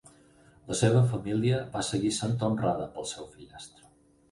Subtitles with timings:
[0.71, 3.89] La seva família va seguir sent honrada pel seu fillastre.